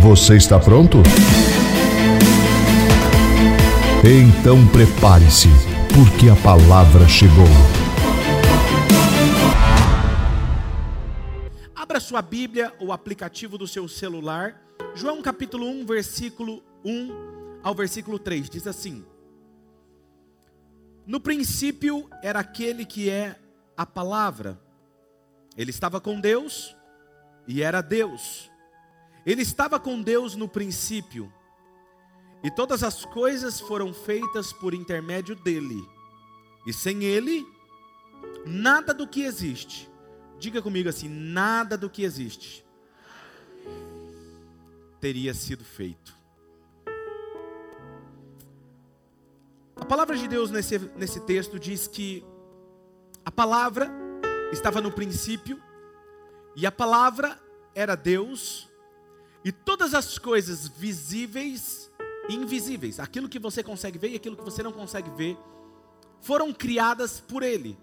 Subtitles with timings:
[0.00, 0.96] Você está pronto?
[4.02, 5.48] Então prepare-se,
[5.94, 7.44] porque a palavra chegou.
[11.76, 14.58] Abra sua Bíblia ou aplicativo do seu celular.
[14.94, 19.04] João capítulo 1, versículo 1 ao versículo 3 diz assim:
[21.06, 23.36] No princípio era aquele que é
[23.76, 24.58] a palavra.
[25.58, 26.74] Ele estava com Deus
[27.46, 28.49] e era Deus.
[29.24, 31.32] Ele estava com Deus no princípio,
[32.42, 35.86] e todas as coisas foram feitas por intermédio dele,
[36.66, 37.46] e sem ele,
[38.46, 39.90] nada do que existe,
[40.38, 42.64] diga comigo assim: nada do que existe
[45.00, 46.14] teria sido feito.
[49.74, 52.22] A palavra de Deus nesse, nesse texto diz que
[53.24, 53.90] a palavra
[54.52, 55.60] estava no princípio,
[56.54, 57.40] e a palavra
[57.74, 58.69] era Deus,
[59.44, 61.90] e todas as coisas visíveis
[62.28, 65.36] e invisíveis, aquilo que você consegue ver e aquilo que você não consegue ver,
[66.20, 67.78] foram criadas por Ele.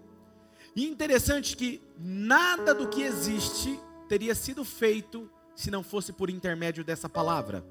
[0.74, 6.84] E interessante que nada do que existe teria sido feito se não fosse por intermédio
[6.84, 7.64] dessa palavra.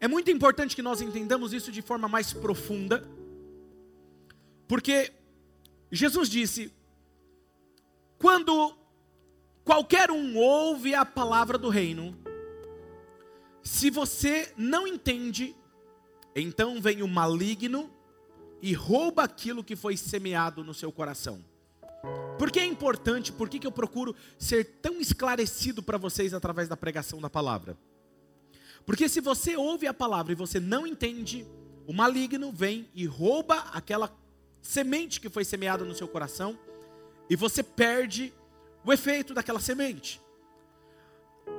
[0.00, 3.08] É muito importante que nós entendamos isso de forma mais profunda,
[4.66, 5.12] porque
[5.90, 6.72] Jesus disse:
[8.18, 8.77] quando
[9.68, 12.16] Qualquer um ouve a palavra do reino.
[13.62, 15.54] Se você não entende,
[16.34, 17.90] então vem o maligno
[18.62, 21.44] e rouba aquilo que foi semeado no seu coração.
[22.38, 23.30] Por que é importante?
[23.30, 27.76] Por que, que eu procuro ser tão esclarecido para vocês através da pregação da palavra?
[28.86, 31.46] Porque se você ouve a palavra e você não entende,
[31.86, 34.10] o maligno vem e rouba aquela
[34.62, 36.58] semente que foi semeada no seu coração
[37.28, 38.32] e você perde
[38.88, 40.18] o efeito daquela semente.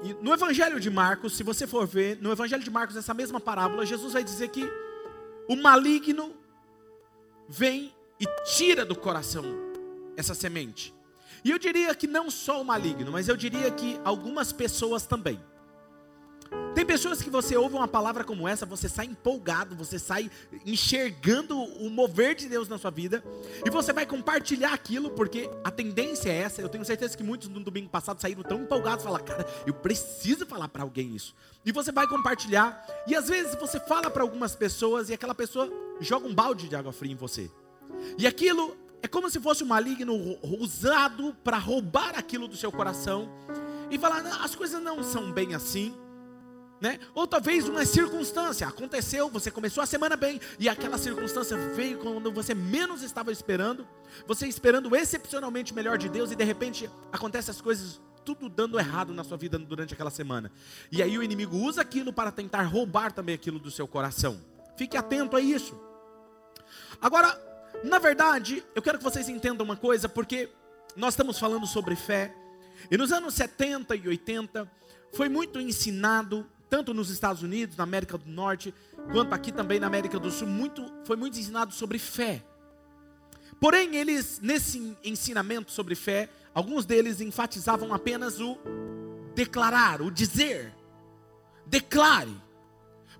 [0.02, 3.40] E no Evangelho de Marcos, se você for ver, no Evangelho de Marcos, essa mesma
[3.40, 4.68] parábola, Jesus vai dizer que
[5.48, 6.36] o maligno
[7.48, 9.46] vem e tira do coração
[10.18, 10.92] essa semente.
[11.46, 15.40] E eu diria que não só o maligno, mas eu diria que algumas pessoas também.
[16.80, 20.32] Tem pessoas que você ouve uma palavra como essa, você sai empolgado, você sai
[20.66, 23.22] enxergando o mover de Deus na sua vida,
[23.66, 26.62] e você vai compartilhar aquilo, porque a tendência é essa.
[26.62, 30.46] Eu tenho certeza que muitos no domingo passado saíram tão empolgados, falaram, cara, eu preciso
[30.46, 31.36] falar para alguém isso.
[31.66, 35.70] E você vai compartilhar, e às vezes você fala para algumas pessoas, e aquela pessoa
[36.00, 37.52] joga um balde de água fria em você.
[38.18, 40.16] E aquilo é como se fosse um maligno
[40.62, 43.30] usado para roubar aquilo do seu coração
[43.92, 45.94] e falar: as coisas não são bem assim.
[46.82, 46.98] Né?
[47.14, 52.32] Ou talvez uma circunstância aconteceu, você começou a semana bem e aquela circunstância veio quando
[52.32, 53.86] você menos estava esperando,
[54.26, 58.80] você esperando excepcionalmente o melhor de Deus e de repente acontece as coisas tudo dando
[58.80, 60.52] errado na sua vida durante aquela semana.
[60.92, 64.40] E aí o inimigo usa aquilo para tentar roubar também aquilo do seu coração.
[64.78, 65.78] Fique atento a isso.
[67.02, 67.38] Agora,
[67.84, 70.50] na verdade, eu quero que vocês entendam uma coisa, porque
[70.96, 72.34] nós estamos falando sobre fé,
[72.90, 74.70] e nos anos 70 e 80
[75.14, 78.74] foi muito ensinado tanto nos Estados Unidos, na América do Norte,
[79.12, 82.44] quanto aqui também na América do Sul, muito, foi muito ensinado sobre fé.
[83.60, 88.58] Porém, eles, nesse ensinamento sobre fé, alguns deles enfatizavam apenas o
[89.34, 90.74] declarar, o dizer.
[91.66, 92.36] Declare.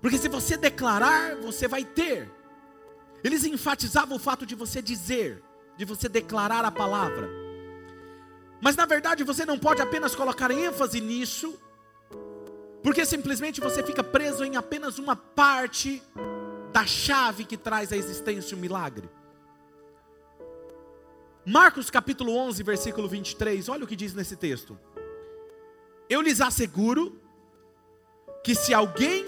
[0.00, 2.30] Porque se você declarar, você vai ter.
[3.22, 5.42] Eles enfatizavam o fato de você dizer,
[5.76, 7.28] de você declarar a palavra.
[8.62, 11.58] Mas na verdade você não pode apenas colocar ênfase nisso
[12.82, 16.02] porque simplesmente você fica preso em apenas uma parte
[16.72, 19.08] da chave que traz à existência o milagre.
[21.44, 24.78] Marcos capítulo 11, versículo 23, olha o que diz nesse texto.
[26.08, 27.20] Eu lhes asseguro
[28.44, 29.24] que se alguém,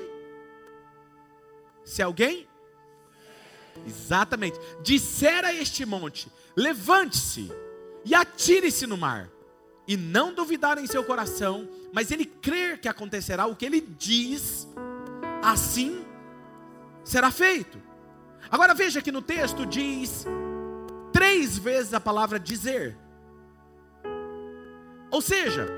[1.84, 2.48] se alguém,
[3.86, 7.50] exatamente, disser a este monte, levante-se
[8.04, 9.30] e atire-se no mar,
[9.86, 14.68] e não duvidar em seu coração, mas ele crer que acontecerá o que ele diz,
[15.42, 16.04] assim
[17.04, 17.82] será feito.
[18.50, 20.24] Agora veja que no texto diz
[21.12, 22.96] três vezes a palavra dizer.
[25.10, 25.68] Ou seja,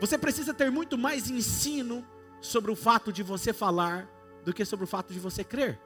[0.00, 2.06] você precisa ter muito mais ensino
[2.40, 4.08] sobre o fato de você falar
[4.44, 5.80] do que sobre o fato de você crer.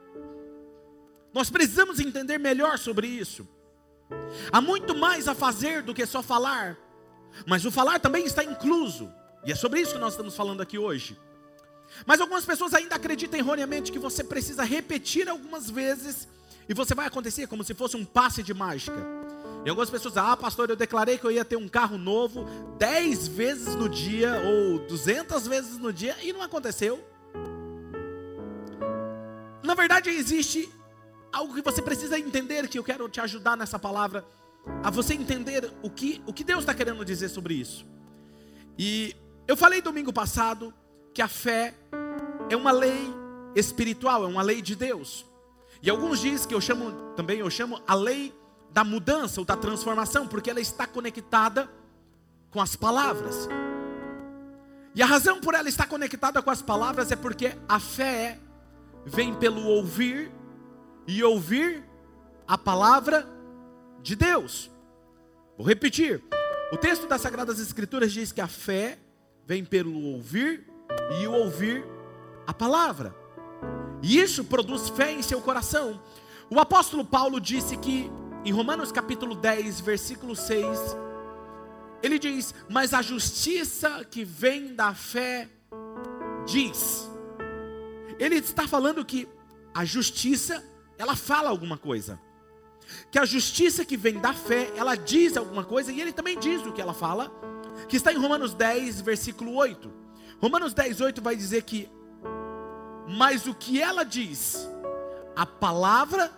[1.33, 3.49] Nós precisamos entender melhor sobre isso.
[4.53, 6.77] Há muito mais a fazer do que só falar,
[7.47, 9.12] mas o falar também está incluso,
[9.44, 11.19] e é sobre isso que nós estamos falando aqui hoje.
[12.06, 16.29] Mas algumas pessoas ainda acreditam erroneamente que você precisa repetir algumas vezes
[16.69, 18.97] e você vai acontecer como se fosse um passe de mágica.
[19.65, 22.47] E algumas pessoas, ah, pastor, eu declarei que eu ia ter um carro novo
[22.79, 27.05] dez vezes no dia ou duzentas vezes no dia e não aconteceu.
[29.62, 30.73] Na verdade, existe
[31.33, 34.25] algo que você precisa entender que eu quero te ajudar nessa palavra
[34.83, 37.87] a você entender o que, o que Deus está querendo dizer sobre isso.
[38.79, 39.15] E
[39.47, 40.73] eu falei domingo passado
[41.12, 41.75] que a fé
[42.49, 43.12] é uma lei
[43.55, 45.27] espiritual, é uma lei de Deus.
[45.83, 48.35] E alguns dizem que eu chamo também, eu chamo a lei
[48.71, 51.69] da mudança ou da transformação, porque ela está conectada
[52.51, 53.49] com as palavras.
[54.95, 58.39] E a razão por ela estar conectada com as palavras é porque a fé
[59.05, 60.31] vem pelo ouvir
[61.07, 61.85] e ouvir
[62.47, 63.27] a palavra
[64.02, 64.70] de Deus.
[65.56, 66.23] Vou repetir.
[66.73, 68.99] O texto das Sagradas Escrituras diz que a fé
[69.47, 70.67] vem pelo ouvir
[71.20, 71.85] e o ouvir
[72.47, 73.14] a palavra.
[74.02, 76.00] E isso produz fé em seu coração.
[76.49, 78.11] O apóstolo Paulo disse que
[78.44, 80.97] em Romanos capítulo 10, versículo 6,
[82.02, 85.49] ele diz: "Mas a justiça que vem da fé
[86.47, 87.08] diz".
[88.19, 89.29] Ele está falando que
[89.75, 90.64] a justiça,
[90.99, 92.20] ela fala alguma coisa.
[93.11, 96.65] Que a justiça que vem da fé, ela diz alguma coisa e ele também diz
[96.65, 97.31] o que ela fala,
[97.89, 99.91] que está em Romanos 10, versículo 8.
[100.41, 101.89] Romanos 10, 8 vai dizer que,
[103.09, 104.69] mas o que ela diz,
[105.37, 106.33] a palavra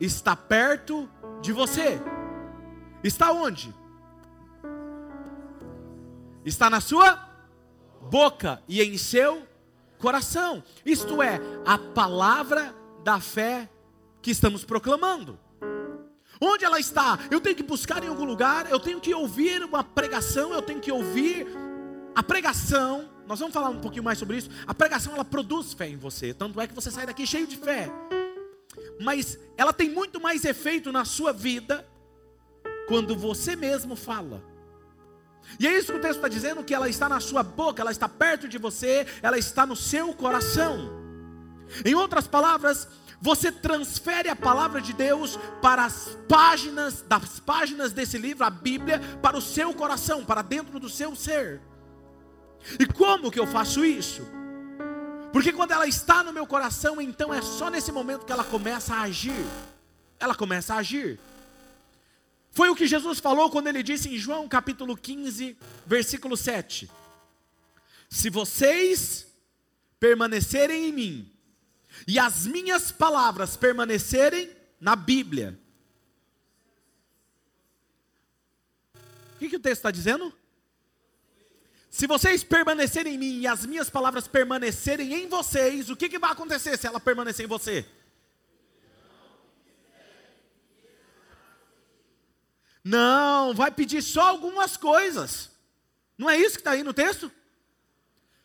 [0.00, 1.08] está perto
[1.40, 2.00] de você.
[3.02, 3.74] Está onde?
[6.44, 7.28] Está na sua
[8.10, 9.46] boca e em seu
[9.98, 10.62] coração.
[10.84, 13.68] Isto é, a palavra da fé
[14.22, 15.38] que estamos proclamando.
[16.40, 17.18] Onde ela está?
[17.30, 20.80] Eu tenho que buscar em algum lugar, eu tenho que ouvir uma pregação, eu tenho
[20.80, 21.46] que ouvir
[22.14, 23.08] a pregação.
[23.26, 24.50] Nós vamos falar um pouquinho mais sobre isso.
[24.66, 27.56] A pregação ela produz fé em você, tanto é que você sai daqui cheio de
[27.56, 27.90] fé.
[29.00, 31.86] Mas ela tem muito mais efeito na sua vida
[32.86, 34.42] quando você mesmo fala.
[35.58, 37.92] E é isso que o texto está dizendo: que ela está na sua boca, ela
[37.92, 40.90] está perto de você, ela está no seu coração.
[41.84, 42.88] Em outras palavras,
[43.20, 49.00] você transfere a palavra de Deus para as páginas, das páginas desse livro, a Bíblia,
[49.22, 51.60] para o seu coração, para dentro do seu ser.
[52.78, 54.22] E como que eu faço isso?
[55.32, 58.94] Porque quando ela está no meu coração, então é só nesse momento que ela começa
[58.94, 59.44] a agir.
[60.18, 61.18] Ela começa a agir.
[62.50, 66.90] Foi o que Jesus falou quando ele disse em João capítulo 15, versículo 7:
[68.08, 69.26] Se vocês
[70.00, 71.35] permanecerem em mim,
[72.06, 74.50] e as minhas palavras permanecerem
[74.80, 75.58] na Bíblia.
[79.34, 80.32] O que, que o texto está dizendo?
[81.90, 86.18] Se vocês permanecerem em mim e as minhas palavras permanecerem em vocês, o que, que
[86.18, 87.86] vai acontecer se ela permanecer em você?
[92.84, 95.50] Não, vai pedir só algumas coisas.
[96.16, 97.32] Não é isso que está aí no texto?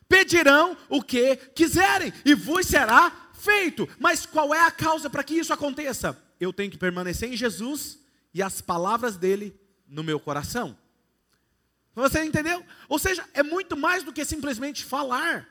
[0.08, 3.88] Pedirão o que quiserem, e vos será feito.
[3.98, 6.16] Mas qual é a causa para que isso aconteça?
[6.40, 7.98] Eu tenho que permanecer em Jesus
[8.32, 10.78] e as palavras dele no meu coração.
[11.94, 12.64] Você entendeu?
[12.88, 15.46] Ou seja, é muito mais do que simplesmente falar.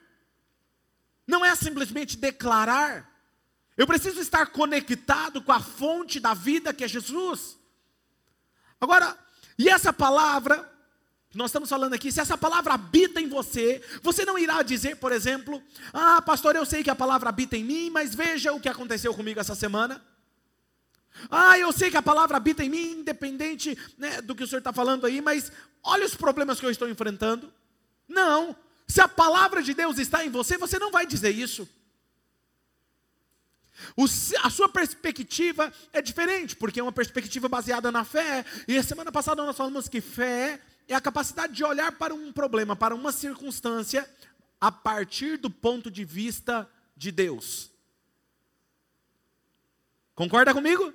[1.27, 3.09] Não é simplesmente declarar.
[3.77, 7.57] Eu preciso estar conectado com a fonte da vida que é Jesus.
[8.79, 9.17] Agora,
[9.57, 10.70] e essa palavra,
[11.33, 15.13] nós estamos falando aqui, se essa palavra habita em você, você não irá dizer, por
[15.13, 18.67] exemplo, ah, pastor, eu sei que a palavra habita em mim, mas veja o que
[18.67, 20.03] aconteceu comigo essa semana.
[21.29, 24.59] Ah, eu sei que a palavra habita em mim, independente né, do que o senhor
[24.59, 27.51] está falando aí, mas olha os problemas que eu estou enfrentando.
[28.07, 28.53] Não,
[28.87, 31.67] se a palavra de Deus está em você, você não vai dizer isso.
[33.95, 34.05] O,
[34.43, 38.45] a sua perspectiva é diferente, porque é uma perspectiva baseada na fé.
[38.67, 40.59] E a semana passada nós falamos que fé
[40.93, 44.09] é a capacidade de olhar para um problema, para uma circunstância,
[44.59, 47.71] a partir do ponto de vista de Deus.
[50.13, 50.93] Concorda comigo?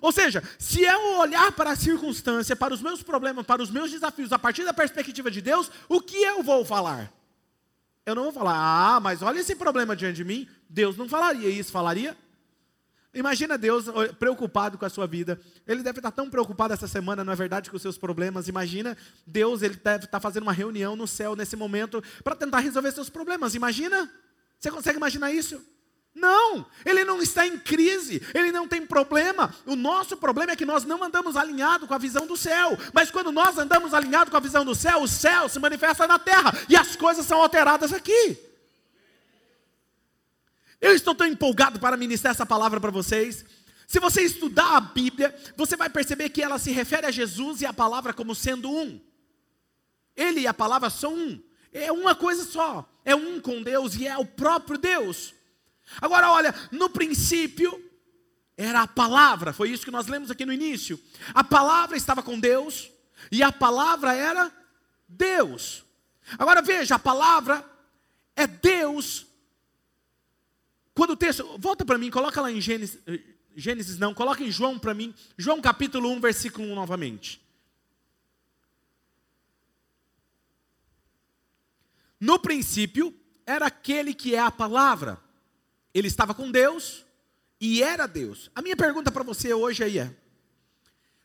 [0.00, 3.90] Ou seja, se eu olhar para a circunstância, para os meus problemas, para os meus
[3.90, 7.12] desafios, a partir da perspectiva de Deus, o que eu vou falar?
[8.06, 10.48] Eu não vou falar, ah, mas olha esse problema diante de mim.
[10.68, 12.16] Deus não falaria isso, falaria?
[13.14, 13.86] Imagina Deus
[14.18, 15.38] preocupado com a sua vida.
[15.66, 18.48] Ele deve estar tão preocupado essa semana, não é verdade, com os seus problemas.
[18.48, 22.90] Imagina Deus, ele deve estar fazendo uma reunião no céu nesse momento para tentar resolver
[22.92, 23.54] seus problemas.
[23.54, 24.10] Imagina?
[24.58, 25.60] Você consegue imaginar isso?
[26.14, 29.54] Não, ele não está em crise, ele não tem problema.
[29.66, 32.78] O nosso problema é que nós não andamos alinhado com a visão do céu.
[32.92, 36.18] Mas quando nós andamos alinhado com a visão do céu, o céu se manifesta na
[36.18, 38.51] terra e as coisas são alteradas aqui.
[40.82, 43.44] Eu estou tão empolgado para ministrar essa palavra para vocês.
[43.86, 47.66] Se você estudar a Bíblia, você vai perceber que ela se refere a Jesus e
[47.66, 49.00] a palavra como sendo um.
[50.16, 51.40] Ele e a palavra são um.
[51.72, 52.90] É uma coisa só.
[53.04, 55.32] É um com Deus e é o próprio Deus.
[56.00, 57.80] Agora, olha, no princípio
[58.56, 61.00] era a palavra, foi isso que nós lemos aqui no início.
[61.32, 62.90] A palavra estava com Deus
[63.30, 64.52] e a palavra era
[65.08, 65.84] Deus.
[66.38, 67.64] Agora veja, a palavra
[68.34, 69.26] é Deus
[70.94, 72.98] quando o texto, volta para mim, coloca lá em Gênesis,
[73.56, 77.42] Gênesis não, coloca em João para mim, João capítulo 1, versículo 1 novamente.
[82.20, 85.18] No princípio, era aquele que é a palavra.
[85.92, 87.04] Ele estava com Deus
[87.60, 88.50] e era Deus.
[88.54, 90.14] A minha pergunta para você hoje aí é: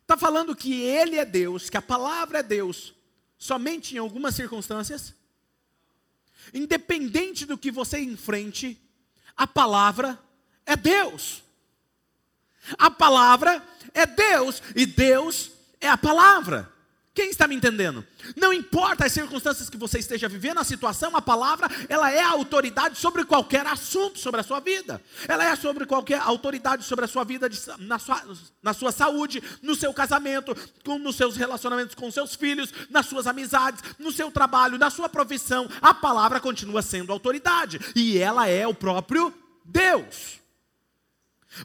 [0.02, 2.96] está falando que Ele é Deus, que a palavra é Deus,
[3.38, 5.14] somente em algumas circunstâncias?
[6.54, 8.82] Independente do que você enfrente,
[9.38, 10.20] a palavra
[10.66, 11.44] é Deus.
[12.78, 13.64] A palavra
[13.94, 16.72] é Deus e Deus é a palavra.
[17.18, 18.06] Quem está me entendendo?
[18.36, 22.30] Não importa as circunstâncias que você esteja vivendo, a situação, a palavra, ela é a
[22.30, 25.02] autoridade sobre qualquer assunto sobre a sua vida.
[25.28, 28.22] Ela é sobre qualquer autoridade sobre a sua vida, de, na, sua,
[28.62, 30.56] na sua saúde, no seu casamento,
[30.86, 35.10] com, nos seus relacionamentos com seus filhos, nas suas amizades, no seu trabalho, na sua
[35.10, 35.68] profissão.
[35.82, 39.34] A palavra continua sendo autoridade e ela é o próprio
[39.66, 40.40] Deus.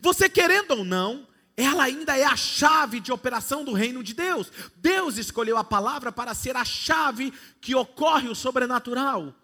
[0.00, 4.50] Você querendo ou não, ela ainda é a chave de operação do reino de Deus.
[4.76, 9.34] Deus escolheu a palavra para ser a chave que ocorre o sobrenatural.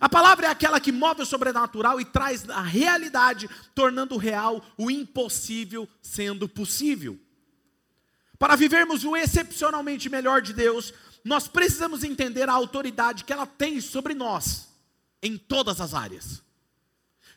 [0.00, 4.90] A palavra é aquela que move o sobrenatural e traz a realidade, tornando real o
[4.90, 7.18] impossível sendo possível.
[8.38, 10.92] Para vivermos o excepcionalmente melhor de Deus,
[11.24, 14.68] nós precisamos entender a autoridade que ela tem sobre nós,
[15.22, 16.42] em todas as áreas.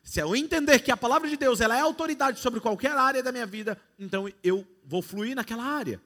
[0.04, 3.32] Se eu entender que a palavra de Deus ela é autoridade sobre qualquer área da
[3.32, 6.02] minha vida, então eu vou fluir naquela área.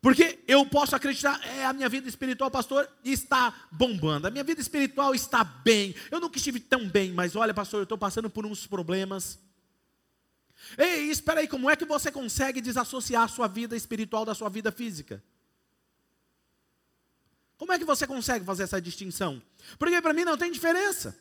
[0.00, 4.26] Porque eu posso acreditar, é, a minha vida espiritual, pastor, está bombando.
[4.26, 5.94] A minha vida espiritual está bem.
[6.10, 9.38] Eu nunca estive tão bem, mas olha, pastor, eu estou passando por uns problemas.
[10.76, 14.50] Ei, espera aí, como é que você consegue desassociar a sua vida espiritual da sua
[14.50, 15.22] vida física?
[17.56, 19.42] Como é que você consegue fazer essa distinção?
[19.78, 21.18] Porque para mim não tem diferença.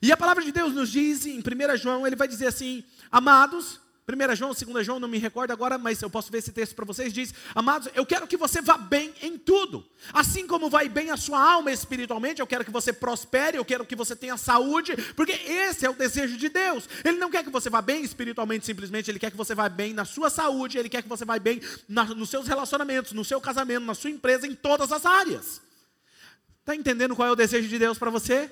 [0.00, 3.80] E a palavra de Deus nos diz, em 1 João, ele vai dizer assim: Amados,
[4.06, 6.84] 1 João, 2 João, não me recordo agora, mas eu posso ver esse texto para
[6.84, 11.10] vocês, diz, amados, eu quero que você vá bem em tudo, assim como vai bem
[11.10, 14.94] a sua alma espiritualmente, eu quero que você prospere, eu quero que você tenha saúde,
[15.16, 18.66] porque esse é o desejo de Deus, Ele não quer que você vá bem espiritualmente
[18.66, 21.38] simplesmente, Ele quer que você vá bem na sua saúde, Ele quer que você vá
[21.38, 25.62] bem na, nos seus relacionamentos, no seu casamento, na sua empresa, em todas as áreas,
[26.60, 28.50] está entendendo qual é o desejo de Deus para você?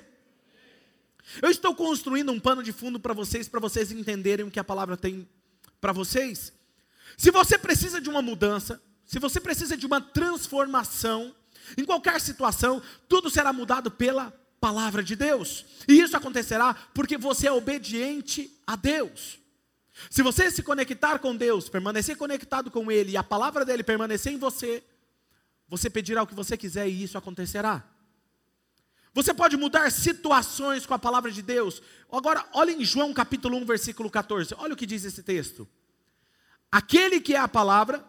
[1.41, 4.63] Eu estou construindo um pano de fundo para vocês, para vocês entenderem o que a
[4.63, 5.27] palavra tem
[5.79, 6.53] para vocês.
[7.17, 11.33] Se você precisa de uma mudança, se você precisa de uma transformação,
[11.77, 15.65] em qualquer situação, tudo será mudado pela palavra de Deus.
[15.87, 19.39] E isso acontecerá porque você é obediente a Deus.
[20.09, 24.33] Se você se conectar com Deus, permanecer conectado com Ele e a palavra dele permanecer
[24.33, 24.83] em você,
[25.67, 27.83] você pedirá o que você quiser e isso acontecerá.
[29.13, 31.81] Você pode mudar situações com a palavra de Deus.
[32.11, 34.55] Agora, olha em João capítulo 1, versículo 14.
[34.57, 35.67] Olha o que diz esse texto.
[36.71, 38.03] Aquele que é a palavra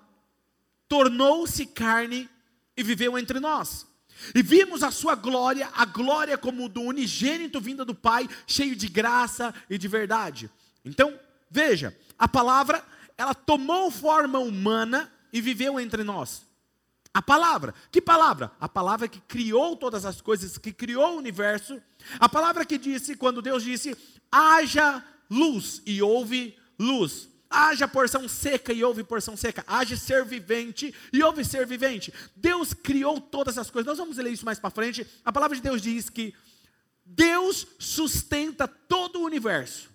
[0.89, 2.29] tornou-se carne
[2.75, 3.87] e viveu entre nós.
[4.35, 8.89] E vimos a sua glória, a glória como do unigênito vinda do Pai, cheio de
[8.89, 10.51] graça e de verdade.
[10.85, 11.19] Então,
[11.51, 12.83] veja, a palavra,
[13.19, 16.44] ela tomou forma humana e viveu entre nós.
[17.15, 17.73] A palavra.
[17.93, 18.51] Que palavra?
[18.61, 21.81] A palavra que criou todas as coisas, que criou o universo.
[22.19, 23.97] A palavra que disse, quando Deus disse:
[24.31, 27.29] haja luz e houve luz.
[27.49, 29.65] Haja porção seca e houve porção seca.
[29.69, 32.13] Haja ser vivente e houve ser vivente.
[32.35, 33.87] Deus criou todas as coisas.
[33.87, 35.07] Nós vamos ler isso mais para frente.
[35.25, 36.35] A palavra de Deus diz que
[37.07, 39.89] Deus sustenta todo o universo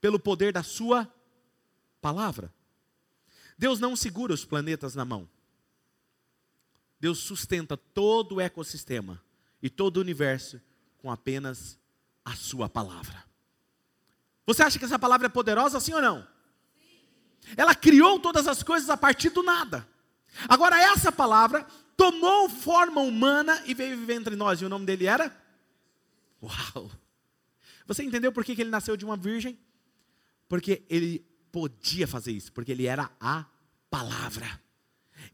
[0.00, 1.12] pelo poder da sua
[2.00, 2.54] palavra.
[3.58, 5.28] Deus não segura os planetas na mão.
[7.02, 9.20] Deus sustenta todo o ecossistema
[9.60, 10.60] e todo o universo
[10.98, 11.76] com apenas
[12.24, 13.24] a sua palavra.
[14.46, 16.24] Você acha que essa palavra é poderosa, sim ou não?
[17.56, 19.84] Ela criou todas as coisas a partir do nada.
[20.48, 21.66] Agora, essa palavra
[21.96, 24.62] tomou forma humana e veio viver entre nós.
[24.62, 25.36] E o nome dele era?
[26.40, 26.88] Uau!
[27.84, 29.58] Você entendeu por que ele nasceu de uma virgem?
[30.48, 33.44] Porque ele podia fazer isso, porque ele era a
[33.90, 34.61] palavra.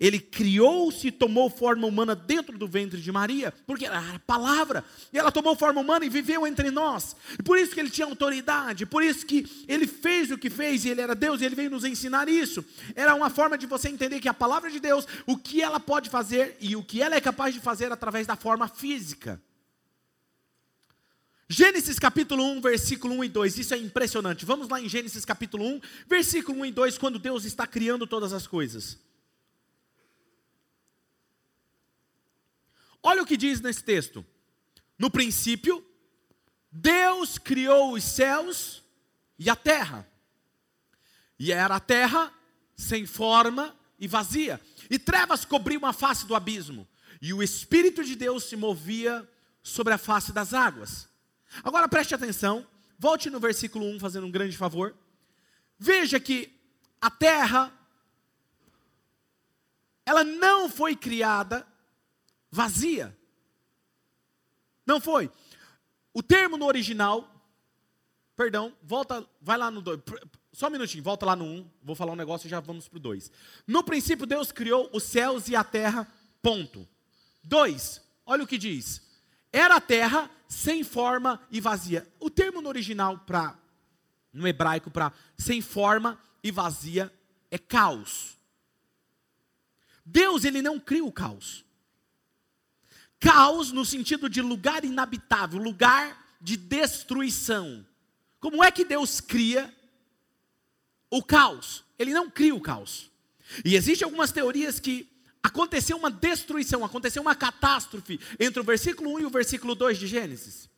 [0.00, 4.84] Ele criou-se e tomou forma humana dentro do ventre de Maria, porque era a palavra.
[5.12, 7.16] E ela tomou forma humana e viveu entre nós.
[7.38, 10.84] E por isso que ele tinha autoridade, por isso que ele fez o que fez,
[10.84, 12.64] e ele era Deus, e ele veio nos ensinar isso.
[12.94, 16.08] Era uma forma de você entender que a palavra de Deus, o que ela pode
[16.08, 19.42] fazer e o que ela é capaz de fazer através da forma física.
[21.50, 24.44] Gênesis capítulo 1, versículo 1 e 2, isso é impressionante.
[24.44, 28.34] Vamos lá em Gênesis capítulo 1, versículo 1 e 2, quando Deus está criando todas
[28.34, 29.07] as coisas.
[33.02, 34.24] Olha o que diz nesse texto.
[34.98, 35.84] No princípio,
[36.70, 38.82] Deus criou os céus
[39.38, 40.06] e a terra.
[41.38, 42.32] E era a terra
[42.76, 44.60] sem forma e vazia.
[44.90, 46.86] E trevas cobriam a face do abismo.
[47.20, 49.28] E o Espírito de Deus se movia
[49.62, 51.08] sobre a face das águas.
[51.62, 52.66] Agora preste atenção,
[52.98, 54.94] volte no versículo 1, fazendo um grande favor.
[55.78, 56.52] Veja que
[57.00, 57.72] a terra,
[60.04, 61.66] ela não foi criada
[62.50, 63.16] vazia.
[64.86, 65.30] Não foi.
[66.12, 67.30] O termo no original,
[68.34, 70.00] perdão, volta, vai lá no 2.
[70.52, 71.48] Só um minutinho, volta lá no 1.
[71.48, 73.30] Um, vou falar um negócio e já vamos para o 2.
[73.66, 76.10] No princípio, Deus criou os céus e a terra,
[76.42, 76.88] ponto.
[77.44, 79.02] 2, olha o que diz.
[79.52, 82.06] Era a terra sem forma e vazia.
[82.18, 83.58] O termo no original para
[84.32, 87.12] no hebraico para sem forma e vazia
[87.50, 88.38] é caos.
[90.04, 91.64] Deus ele não cria o caos.
[93.20, 97.84] Caos no sentido de lugar inabitável, lugar de destruição.
[98.40, 99.74] Como é que Deus cria
[101.10, 101.84] o caos?
[101.98, 103.10] Ele não cria o caos.
[103.64, 105.08] E existem algumas teorias que
[105.42, 110.06] aconteceu uma destruição, aconteceu uma catástrofe entre o versículo 1 e o versículo 2 de
[110.06, 110.68] Gênesis.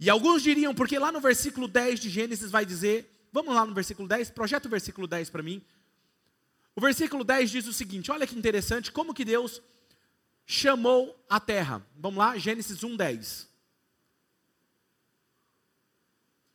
[0.00, 3.74] E alguns diriam, porque lá no versículo 10 de Gênesis vai dizer, vamos lá no
[3.74, 5.62] versículo 10, projeta o versículo 10 para mim.
[6.74, 9.62] O versículo 10 diz o seguinte: olha que interessante, como que Deus
[10.46, 11.86] chamou a terra.
[11.96, 13.48] Vamos lá, Gênesis 1, 10.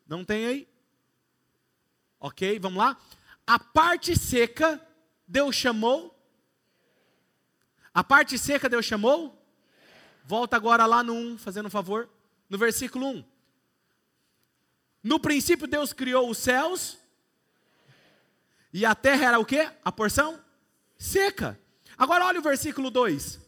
[0.08, 0.68] Não tem aí?
[2.20, 2.98] Ok, vamos lá.
[3.46, 4.86] A parte seca,
[5.28, 6.20] Deus chamou
[7.94, 9.36] a parte seca Deus chamou?
[10.24, 12.10] Volta agora lá no 1, fazendo um favor.
[12.50, 13.26] No versículo 1.
[15.04, 16.98] No princípio Deus criou os céus.
[18.72, 19.70] E a terra era o que?
[19.84, 20.40] A porção
[20.98, 21.60] seca.
[21.98, 23.40] Agora olha o versículo 2.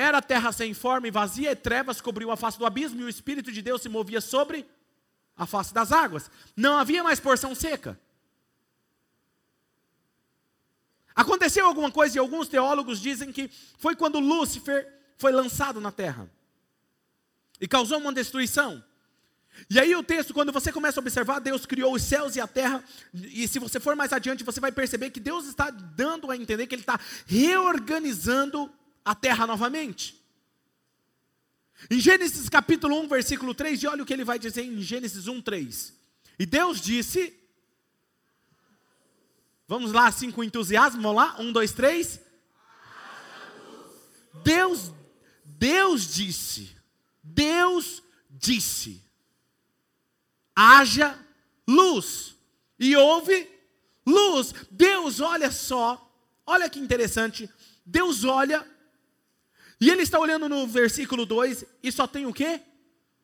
[0.00, 3.04] Era a terra sem forma e vazia, e trevas cobriu a face do abismo, e
[3.04, 4.66] o Espírito de Deus se movia sobre
[5.36, 6.30] a face das águas.
[6.56, 8.00] Não havia mais porção seca.
[11.14, 16.30] Aconteceu alguma coisa e alguns teólogos dizem que foi quando Lúcifer foi lançado na terra
[17.60, 18.82] e causou uma destruição.
[19.68, 22.46] E aí o texto, quando você começa a observar, Deus criou os céus e a
[22.46, 22.82] terra,
[23.12, 26.66] e se você for mais adiante, você vai perceber que Deus está dando a entender
[26.66, 28.72] que Ele está reorganizando
[29.10, 30.22] a terra novamente.
[31.90, 35.26] Em Gênesis capítulo 1, versículo 3, e olha o que ele vai dizer em Gênesis
[35.26, 35.92] 1, 3.
[36.38, 37.36] E Deus disse:
[39.66, 41.36] Vamos lá, assim com entusiasmo, vamos lá?
[41.40, 42.20] Um, dois, três.
[44.44, 44.92] Deus,
[45.44, 46.76] Deus disse,
[47.22, 49.02] Deus disse,
[50.54, 51.18] haja
[51.66, 52.36] luz,
[52.78, 53.48] e houve
[54.06, 54.54] luz.
[54.70, 56.08] Deus, olha só,
[56.46, 57.50] olha que interessante,
[57.84, 58.64] Deus olha,
[59.80, 62.60] e Ele está olhando no versículo 2, e só tem o que?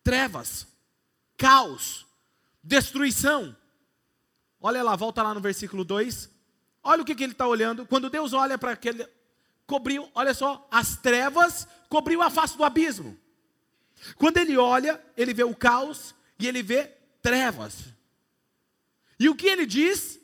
[0.02, 0.66] Trevas,
[1.36, 2.06] caos,
[2.62, 3.54] destruição.
[4.60, 6.30] Olha lá, volta lá no versículo 2.
[6.82, 7.84] Olha o que, que ele está olhando.
[7.84, 9.06] Quando Deus olha para aquele.
[9.66, 13.18] Cobriu, olha só, as trevas cobriu a face do abismo.
[14.16, 17.84] Quando ele olha, ele vê o caos e ele vê trevas.
[19.18, 20.20] E o que ele diz?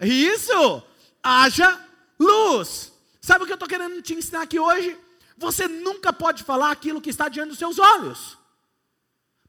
[0.00, 0.82] Isso!
[1.22, 1.80] Haja
[2.18, 2.92] luz.
[3.20, 4.96] Sabe o que eu estou querendo te ensinar aqui hoje?
[5.36, 8.38] Você nunca pode falar aquilo que está diante dos seus olhos.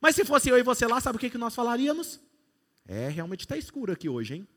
[0.01, 2.19] Mas se fosse eu e você lá, sabe o que, que nós falaríamos?
[2.87, 4.47] É, realmente está escuro aqui hoje, hein?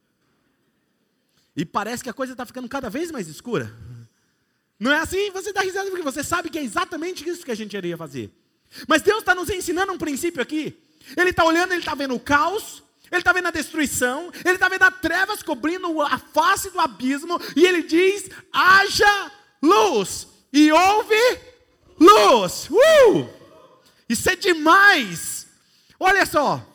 [1.57, 3.75] E parece que a coisa está ficando cada vez mais escura.
[4.79, 5.31] Não é assim?
[5.31, 8.33] Você dá risada porque você sabe que é exatamente isso que a gente iria fazer.
[8.89, 10.79] Mas Deus está nos ensinando um princípio aqui.
[11.17, 14.69] Ele está olhando, ele está vendo o caos, ele está vendo a destruição, ele está
[14.69, 21.39] vendo as trevas cobrindo a face do abismo, e ele diz: haja luz, e houve
[21.99, 22.69] luz.
[22.71, 23.29] Uh!
[24.09, 25.47] Isso é demais.
[25.99, 26.67] Olha só.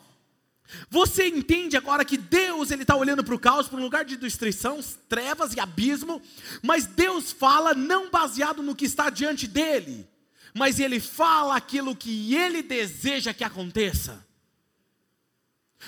[0.90, 4.16] Você entende agora que Deus ele está olhando para o caos, para um lugar de
[4.16, 6.20] destruição, trevas e abismo,
[6.62, 10.08] mas Deus fala não baseado no que está diante dele,
[10.54, 14.24] mas ele fala aquilo que ele deseja que aconteça.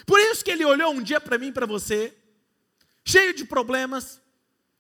[0.07, 2.17] Por isso que ele olhou um dia para mim para você,
[3.05, 4.21] cheio de problemas,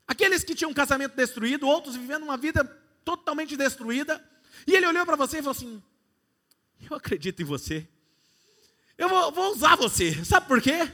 [0.07, 2.64] aqueles que tinham um casamento destruído, outros vivendo uma vida
[3.05, 4.23] totalmente destruída,
[4.66, 5.83] e ele olhou para você e falou assim:
[6.90, 7.87] Eu acredito em você.
[8.97, 10.25] Eu vou, vou usar você.
[10.25, 10.90] Sabe por quê?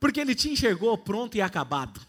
[0.00, 2.00] Porque ele te enxergou pronto e acabado.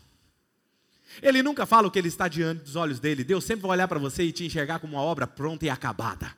[1.21, 3.23] Ele nunca fala o que ele está diante dos olhos dele.
[3.23, 6.35] Deus sempre vai olhar para você e te enxergar como uma obra pronta e acabada.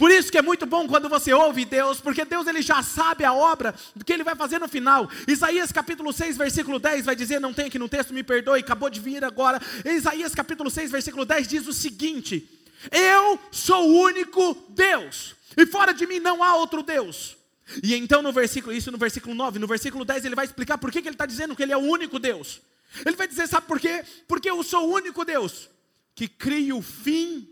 [0.00, 3.22] Por isso que é muito bom quando você ouve Deus, porque Deus ele já sabe
[3.22, 3.74] a obra
[4.06, 5.10] que ele vai fazer no final.
[5.28, 8.88] Isaías capítulo 6, versículo 10 vai dizer, não tem aqui no texto, me perdoe, acabou
[8.88, 9.60] de vir agora.
[9.84, 12.48] Isaías capítulo 6, versículo 10 diz o seguinte:
[12.90, 17.36] Eu sou o único Deus, e fora de mim não há outro Deus.
[17.82, 20.90] E então no versículo, isso no versículo 9, no versículo 10 ele vai explicar por
[20.90, 22.62] que, que ele está dizendo que ele é o único Deus.
[23.04, 24.02] Ele vai dizer, sabe por quê?
[24.26, 25.68] Porque eu sou o único Deus
[26.14, 27.50] que cria o fim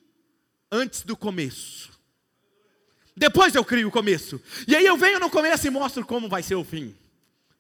[0.72, 1.97] antes do começo.
[3.18, 4.40] Depois eu crio o começo.
[4.66, 6.94] E aí eu venho no começo e mostro como vai ser o fim.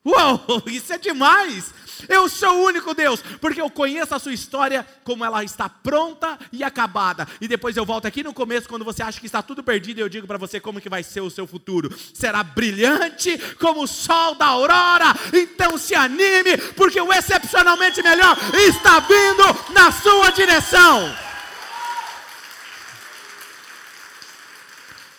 [0.06, 1.74] Uau, isso é demais!
[2.08, 6.38] Eu sou o único Deus, porque eu conheço a sua história como ela está pronta
[6.52, 7.26] e acabada.
[7.40, 10.00] E depois eu volto aqui no começo, quando você acha que está tudo perdido, e
[10.00, 11.92] eu digo para você como que vai ser o seu futuro.
[12.14, 15.12] Será brilhante como o sol da aurora.
[15.32, 21.28] Então se anime, porque o excepcionalmente melhor está vindo na sua direção.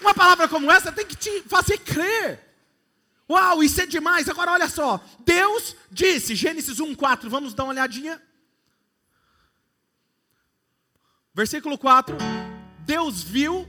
[0.02, 2.40] Uma palavra como essa tem que te fazer crer.
[3.30, 4.28] Uau, isso é demais.
[4.28, 5.04] Agora olha só.
[5.20, 8.22] Deus disse, Gênesis 1, 4, vamos dar uma olhadinha.
[11.34, 12.18] Versículo 4:
[12.86, 13.68] Deus viu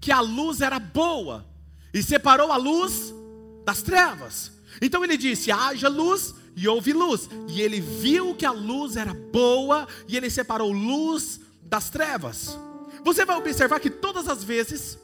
[0.00, 1.46] que a luz era boa
[1.92, 3.12] e separou a luz
[3.64, 4.52] das trevas.
[4.80, 7.28] Então ele disse: haja luz e houve luz.
[7.48, 12.58] E ele viu que a luz era boa e ele separou luz das trevas.
[13.04, 14.98] Você vai observar que todas as vezes,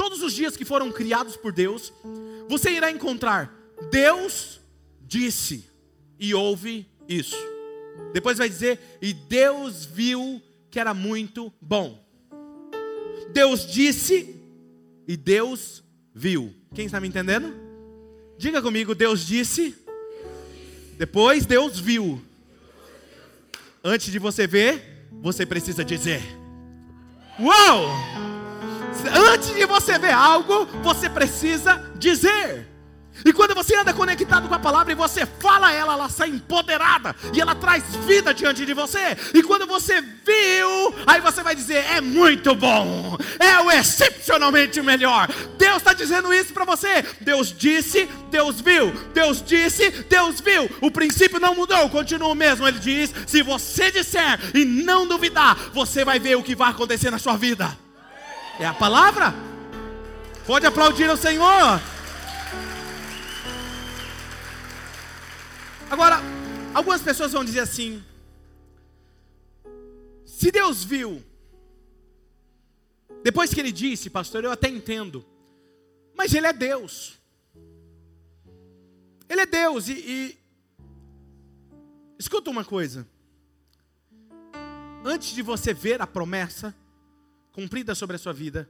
[0.00, 1.92] todos os dias que foram criados por Deus,
[2.48, 3.54] você irá encontrar
[3.90, 4.58] Deus
[5.02, 5.68] disse
[6.18, 7.36] e houve isso.
[8.14, 12.02] Depois vai dizer, e Deus viu que era muito bom.
[13.30, 14.40] Deus disse
[15.06, 15.84] e Deus
[16.14, 16.54] viu.
[16.74, 17.54] Quem está me entendendo?
[18.38, 19.76] Diga comigo, Deus disse.
[20.96, 22.22] Depois Deus viu.
[23.84, 26.22] Antes de você ver, você precisa dizer.
[27.38, 28.29] Uau!
[29.06, 32.70] Antes de você ver algo, você precisa dizer.
[33.24, 37.14] E quando você anda conectado com a palavra e você fala ela, ela sai empoderada
[37.34, 39.16] e ela traz vida diante de você.
[39.34, 45.28] E quando você viu, aí você vai dizer: é muito bom, é o excepcionalmente melhor.
[45.58, 47.04] Deus está dizendo isso para você.
[47.20, 48.92] Deus disse, Deus viu.
[49.12, 50.70] Deus disse, Deus viu.
[50.80, 52.66] O princípio não mudou, continua o mesmo.
[52.66, 57.10] Ele diz: se você disser e não duvidar, você vai ver o que vai acontecer
[57.10, 57.76] na sua vida.
[58.60, 59.32] É a palavra.
[60.46, 61.80] Pode aplaudir ao Senhor.
[65.90, 66.20] Agora,
[66.74, 68.04] algumas pessoas vão dizer assim:
[70.26, 71.24] se Deus viu,
[73.22, 75.24] depois que ele disse, pastor, eu até entendo,
[76.14, 77.18] mas ele é Deus.
[79.26, 80.38] Ele é Deus e, e
[82.18, 83.08] escuta uma coisa.
[85.02, 86.74] Antes de você ver a promessa
[87.60, 88.66] cumprida sobre a sua vida,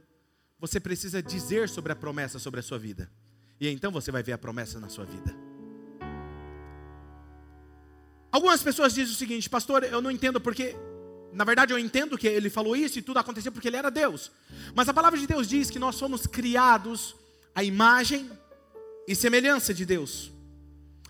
[0.59, 3.09] você precisa dizer sobre a promessa sobre a sua vida.
[3.57, 5.33] E então você vai ver a promessa na sua vida.
[8.29, 10.75] Algumas pessoas dizem o seguinte, pastor, eu não entendo porque.
[11.31, 14.29] Na verdade, eu entendo que ele falou isso e tudo aconteceu porque ele era Deus.
[14.75, 17.15] Mas a palavra de Deus diz que nós somos criados
[17.55, 18.29] à imagem
[19.07, 20.33] e semelhança de Deus.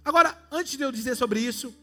[0.05, 1.75] Agora, antes de eu dizer sobre isso,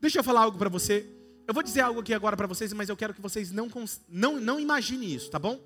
[0.00, 1.17] deixa eu falar algo para você.
[1.48, 3.70] Eu vou dizer algo aqui agora para vocês, mas eu quero que vocês não,
[4.06, 5.58] não, não imaginem isso, tá bom?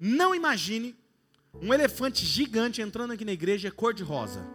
[0.00, 0.96] Não imagine
[1.60, 4.48] um elefante gigante entrando aqui na igreja cor de rosa.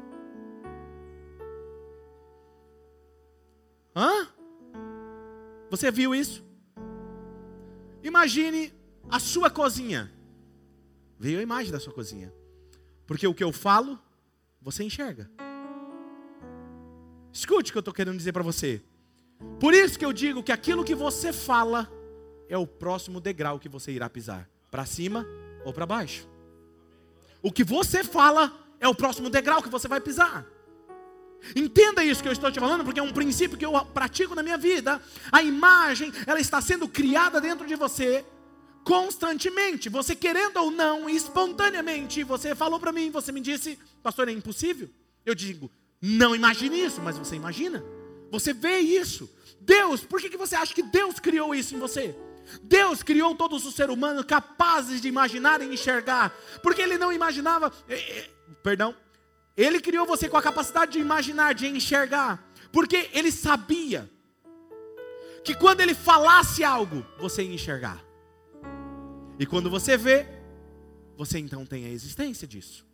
[3.96, 4.28] Hã?
[5.70, 6.44] Você viu isso?
[8.02, 8.74] Imagine
[9.08, 10.12] a sua cozinha.
[11.20, 12.34] Veio a imagem da sua cozinha.
[13.06, 14.00] Porque o que eu falo,
[14.60, 15.30] você enxerga.
[17.32, 18.82] Escute o que eu estou querendo dizer para você.
[19.60, 21.91] Por isso que eu digo que aquilo que você fala
[22.50, 24.50] é o próximo degrau que você irá pisar.
[24.71, 25.26] Para cima
[25.65, 26.28] ou para baixo.
[27.41, 30.45] O que você fala é o próximo degrau que você vai pisar.
[31.56, 34.43] Entenda isso que eu estou te falando, porque é um princípio que eu pratico na
[34.43, 35.02] minha vida.
[35.32, 38.26] A imagem, ela está sendo criada dentro de você
[38.84, 42.23] constantemente, você querendo ou não, espontaneamente.
[42.23, 44.89] Você falou para mim, você me disse, pastor, é impossível.
[45.26, 45.69] Eu digo,
[46.02, 47.84] não imagine isso, mas você imagina.
[48.32, 49.30] Você vê isso.
[49.60, 52.16] Deus, por que, que você acha que Deus criou isso em você?
[52.63, 57.72] Deus criou todos os seres humanos capazes de imaginar e enxergar, porque Ele não imaginava,
[57.90, 58.30] eh, eh,
[58.63, 58.96] perdão,
[59.56, 64.10] Ele criou você com a capacidade de imaginar, de enxergar, porque Ele sabia
[65.44, 68.02] que quando Ele falasse algo, você ia enxergar,
[69.38, 70.26] e quando você vê,
[71.18, 72.87] você então tem a existência disso.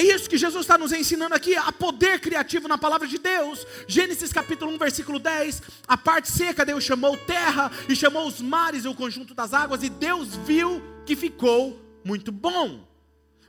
[0.00, 3.66] É isso que Jesus está nos ensinando aqui, a poder criativo na palavra de Deus.
[3.86, 5.60] Gênesis capítulo 1, versículo 10.
[5.86, 9.82] A parte seca Deus chamou terra e chamou os mares e o conjunto das águas,
[9.82, 12.88] e Deus viu que ficou muito bom.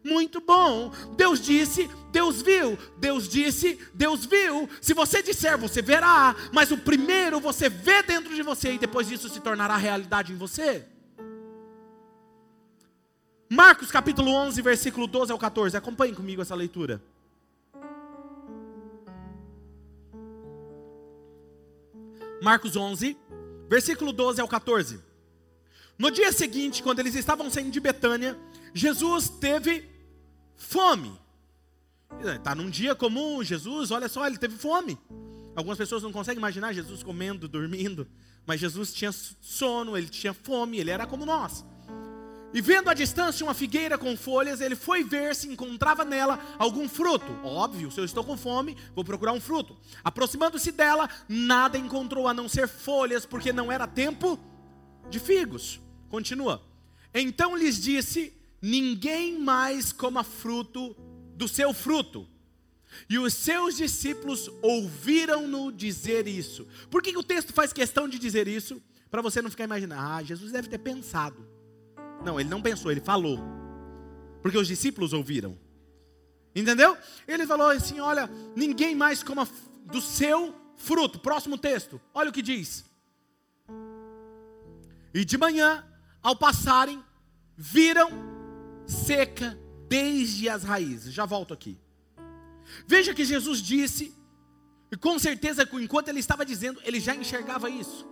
[0.04, 0.92] Muito bom.
[1.16, 2.78] Deus disse, Deus viu.
[2.98, 4.68] Deus disse, Deus viu.
[4.82, 6.36] Se você disser, você verá.
[6.52, 10.38] Mas o primeiro você vê dentro de você e depois disso se tornará realidade em
[10.38, 10.86] você.
[13.54, 15.76] Marcos capítulo 11, versículo 12 ao 14.
[15.76, 17.04] Acompanhe comigo essa leitura.
[22.42, 23.18] Marcos 11,
[23.68, 25.02] versículo 12 ao 14.
[26.00, 28.40] No dia seguinte, quando eles estavam saindo de Betânia,
[28.74, 29.84] Jesus teve
[30.56, 31.12] fome.
[32.22, 34.98] Está num dia comum, Jesus, olha só, ele teve fome.
[35.58, 38.08] Algumas pessoas não conseguem imaginar Jesus comendo, dormindo,
[38.46, 41.66] mas Jesus tinha sono, ele tinha fome, ele era como nós.
[42.54, 46.88] E vendo à distância uma figueira com folhas, ele foi ver se encontrava nela algum
[46.90, 47.32] fruto.
[47.44, 49.78] Óbvio, se eu estou com fome, vou procurar um fruto.
[50.04, 54.38] Aproximando-se dela, nada encontrou a não ser folhas, porque não era tempo
[55.10, 55.80] de figos.
[56.10, 56.62] Continua.
[57.14, 60.96] Então lhes disse: Ninguém mais coma fruto
[61.36, 62.28] do seu fruto.
[63.10, 66.68] E os seus discípulos ouviram-no dizer isso.
[66.90, 68.82] Por que, que o texto faz questão de dizer isso?
[69.10, 71.51] Para você não ficar imaginando, ah, Jesus deve ter pensado.
[72.24, 73.40] Não, ele não pensou, ele falou.
[74.42, 75.58] Porque os discípulos ouviram.
[76.56, 76.98] Entendeu?
[77.28, 79.48] Ele falou assim: olha, ninguém mais coma
[79.86, 81.20] do seu fruto.
[81.20, 82.86] Próximo texto, olha o que diz.
[85.14, 85.86] E de manhã,
[86.22, 87.04] ao passarem,
[87.58, 88.10] viram
[88.86, 89.58] seca
[89.88, 91.14] desde as raízes.
[91.14, 91.78] Já volto aqui.
[92.88, 94.16] Veja que Jesus disse,
[94.92, 98.08] e com certeza, enquanto ele estava dizendo, ele já enxergava isso.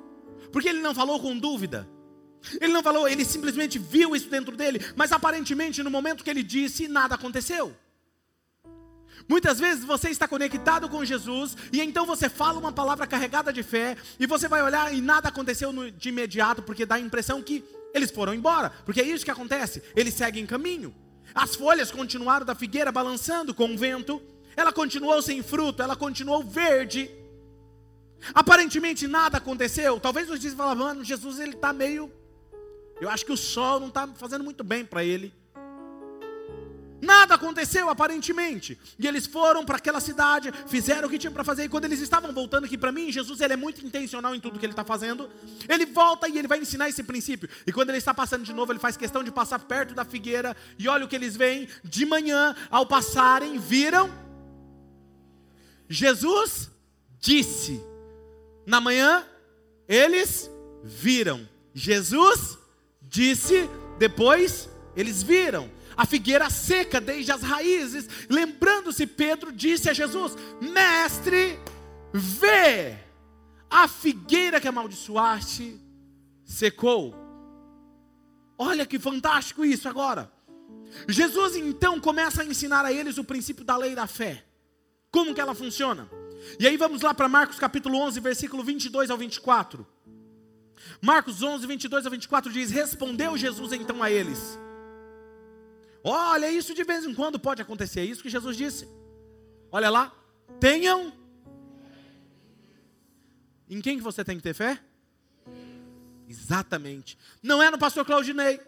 [0.52, 1.88] Porque ele não falou com dúvida.
[2.60, 6.44] Ele não falou, ele simplesmente viu isso dentro dele, mas aparentemente no momento que ele
[6.44, 7.76] disse, nada aconteceu.
[9.28, 13.62] Muitas vezes você está conectado com Jesus e então você fala uma palavra carregada de
[13.62, 17.64] fé e você vai olhar e nada aconteceu de imediato porque dá a impressão que
[17.94, 20.96] eles foram embora, porque é isso que acontece, eles seguem caminho.
[21.34, 24.22] As folhas continuaram da figueira balançando com o vento,
[24.56, 27.10] ela continuou sem fruto, ela continuou verde.
[28.34, 30.00] Aparentemente nada aconteceu.
[30.00, 32.12] Talvez os dias falavam, Jesus ele está meio
[33.02, 35.34] eu acho que o sol não está fazendo muito bem para ele.
[37.02, 38.78] Nada aconteceu aparentemente.
[38.98, 41.64] E eles foram para aquela cidade, fizeram o que tinham para fazer.
[41.64, 44.60] E quando eles estavam voltando aqui para mim, Jesus ele é muito intencional em tudo
[44.60, 45.30] que ele está fazendo.
[45.68, 47.50] Ele volta e ele vai ensinar esse princípio.
[47.66, 50.56] E quando ele está passando de novo, ele faz questão de passar perto da figueira.
[50.78, 51.70] E olha o que eles veem.
[51.84, 54.12] De manhã, ao passarem, viram.
[55.88, 56.70] Jesus
[57.20, 57.82] disse.
[58.66, 59.26] Na manhã,
[59.88, 60.52] eles
[60.84, 61.48] viram.
[61.74, 62.59] Jesus
[63.10, 63.68] Disse,
[63.98, 68.08] depois eles viram a figueira seca desde as raízes.
[68.30, 71.60] Lembrando-se, Pedro disse a Jesus: Mestre,
[72.14, 72.98] vê,
[73.70, 75.78] a figueira que amaldiçoaste
[76.46, 77.16] secou.
[78.58, 80.32] Olha que fantástico isso agora.
[81.08, 84.46] Jesus então começa a ensinar a eles o princípio da lei da fé.
[85.12, 86.10] Como que ela funciona?
[86.60, 89.86] E aí vamos lá para Marcos capítulo 11, versículo 22 ao 24.
[91.02, 94.60] Marcos 11, 22 a 24 diz: Respondeu Jesus então a eles:
[96.04, 98.88] Olha, isso de vez em quando pode acontecer, é isso que Jesus disse.
[99.72, 100.14] Olha lá,
[100.60, 101.14] tenham.
[103.70, 104.80] Em quem que você tem que ter fé?
[106.28, 107.18] Exatamente.
[107.42, 108.60] Não é no pastor Claudinei,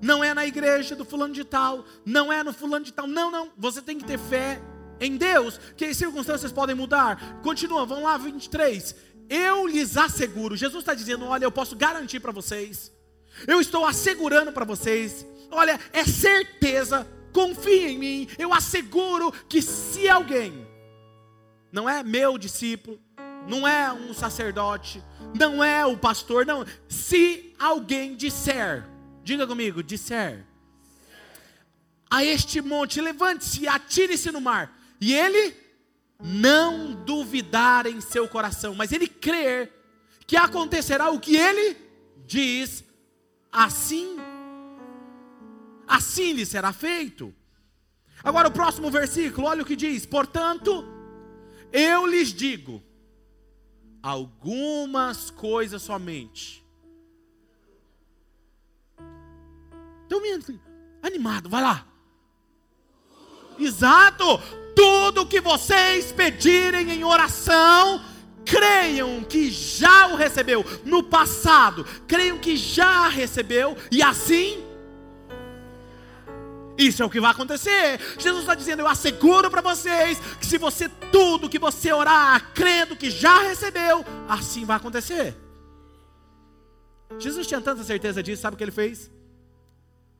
[0.00, 3.06] não é na igreja do fulano de tal, não é no fulano de tal.
[3.06, 3.50] Não, não.
[3.56, 4.60] Você tem que ter fé
[5.00, 7.40] em Deus, que as circunstâncias podem mudar.
[7.42, 8.94] Continua, vamos lá, 23.
[9.28, 12.92] Eu lhes asseguro, Jesus está dizendo: olha, eu posso garantir para vocês,
[13.46, 20.08] eu estou assegurando para vocês, olha, é certeza, confie em mim, eu asseguro que se
[20.08, 20.66] alguém,
[21.72, 23.00] não é meu discípulo,
[23.48, 25.02] não é um sacerdote,
[25.34, 28.84] não é o pastor, não, se alguém disser,
[29.22, 30.44] diga comigo, disser,
[32.10, 35.63] a este monte, levante-se, atire-se no mar, e ele
[36.22, 39.72] não duvidar em seu coração, mas ele crer
[40.26, 41.76] que acontecerá o que ele
[42.26, 42.84] diz,
[43.52, 44.16] assim,
[45.86, 47.34] assim lhe será feito.
[48.22, 50.84] Agora o próximo versículo, olha o que diz: Portanto,
[51.72, 52.82] eu lhes digo
[54.02, 56.64] algumas coisas somente.
[60.06, 60.20] Então,
[61.02, 61.86] animado, vai lá.
[63.58, 64.24] Exato!
[64.84, 68.04] Tudo que vocês pedirem em oração,
[68.44, 74.62] creiam que já o recebeu no passado, creiam que já recebeu, e assim
[76.76, 77.98] isso é o que vai acontecer.
[78.18, 82.94] Jesus está dizendo: Eu asseguro para vocês que se você tudo que você orar, crendo
[82.94, 85.34] que já recebeu, assim vai acontecer.
[87.18, 89.10] Jesus tinha tanta certeza disso, sabe o que ele fez?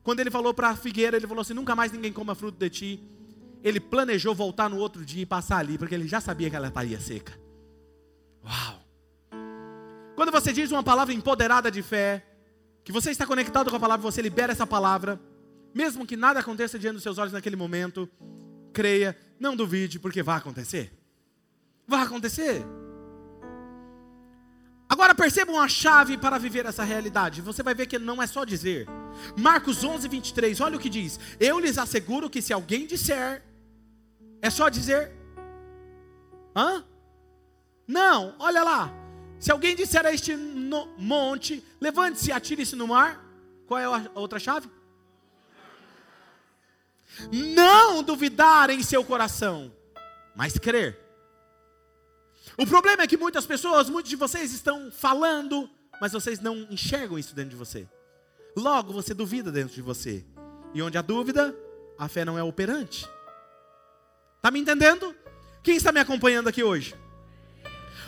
[0.01, 2.69] Quando ele falou para a figueira, ele falou assim: Nunca mais ninguém coma fruto de
[2.71, 3.15] ti.
[3.65, 6.67] Ele planejou voltar no outro dia e passar ali, porque ele já sabia que ela
[6.67, 7.33] estaria seca.
[8.45, 8.81] Uau!
[10.15, 12.25] Quando você diz uma palavra empoderada de fé,
[12.83, 15.19] que você está conectado com a palavra, você libera essa palavra
[15.75, 18.09] mesmo que nada aconteça diante dos seus olhos naquele momento,
[18.71, 20.89] creia, não duvide, porque vai acontecer.
[21.85, 22.65] Vai acontecer.
[24.87, 27.41] Agora percebam a chave para viver essa realidade.
[27.41, 28.87] Você vai ver que não é só dizer.
[29.37, 33.43] Marcos 11, 23, olha o que diz: Eu lhes asseguro que se alguém disser,
[34.45, 35.11] é só dizer.
[36.55, 36.85] Hã?
[37.87, 38.93] Não, olha lá.
[39.39, 40.35] Se alguém disser a este
[40.97, 43.25] monte, levante-se e atire-se no mar,
[43.65, 44.69] qual é a outra chave?
[47.31, 49.73] Não duvidar em seu coração,
[50.35, 50.99] mas crer.
[52.55, 55.67] O problema é que muitas pessoas, muitos de vocês estão falando,
[55.99, 57.87] mas vocês não enxergam isso dentro de você.
[58.55, 60.23] Logo você duvida dentro de você.
[60.73, 61.55] E onde há dúvida,
[61.97, 63.07] a fé não é operante.
[64.45, 65.15] Está me entendendo?
[65.63, 66.93] Quem está me acompanhando aqui hoje?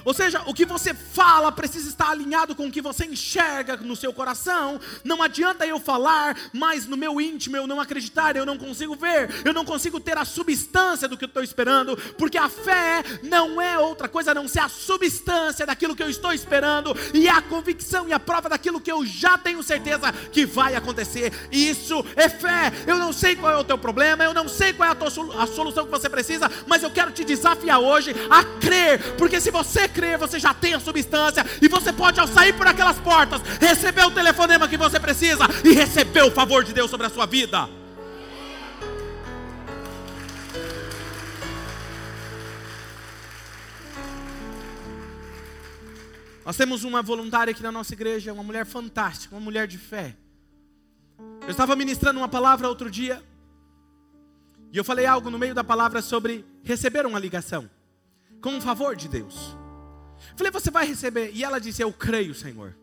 [0.07, 3.93] Ou seja, o que você fala precisa estar alinhado com o que você enxerga no
[3.93, 4.79] seu coração.
[5.03, 9.29] Não adianta eu falar, mas no meu íntimo eu não acreditar, eu não consigo ver,
[9.43, 13.61] eu não consigo ter a substância do que eu estou esperando, porque a fé não
[13.61, 17.41] é outra coisa a não ser a substância daquilo que eu estou esperando e a
[17.41, 21.33] convicção e a prova daquilo que eu já tenho certeza que vai acontecer.
[21.51, 22.71] Isso é fé.
[22.87, 25.09] Eu não sei qual é o teu problema, eu não sei qual é a, tua,
[25.43, 29.51] a solução que você precisa, mas eu quero te desafiar hoje a crer, porque se
[29.51, 34.05] você você já tem a substância, e você pode, ao sair por aquelas portas, receber
[34.05, 37.67] o telefonema que você precisa e receber o favor de Deus sobre a sua vida.
[46.45, 50.15] Nós temos uma voluntária aqui na nossa igreja, uma mulher fantástica, uma mulher de fé.
[51.41, 53.21] Eu estava ministrando uma palavra outro dia,
[54.71, 57.69] e eu falei algo no meio da palavra sobre receber uma ligação,
[58.41, 59.57] com um favor de Deus.
[60.35, 61.31] Falei, você vai receber.
[61.33, 62.75] E ela disse, eu creio, Senhor.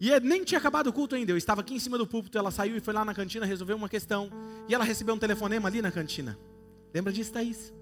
[0.00, 1.32] E nem tinha acabado o culto ainda.
[1.32, 2.36] Eu estava aqui em cima do púlpito.
[2.36, 4.30] Ela saiu e foi lá na cantina resolver uma questão.
[4.68, 6.38] E ela recebeu um telefonema ali na cantina.
[6.92, 7.72] Lembra disso, Thaís?